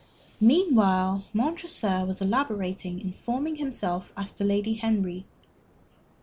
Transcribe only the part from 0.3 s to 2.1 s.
Meanwhile, Montresor